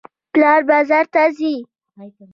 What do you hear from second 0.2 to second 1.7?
پلار بازار ته ځي.